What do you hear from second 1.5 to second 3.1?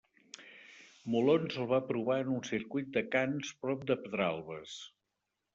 el va provar en un circuit de